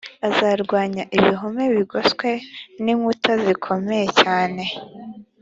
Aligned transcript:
azarwanya 0.27 1.03
ibihome 1.17 1.63
bigoswe 1.73 2.29
n 2.83 2.85
inkuta 2.93 3.31
zikomeye 3.43 4.05
cyane 4.21 4.63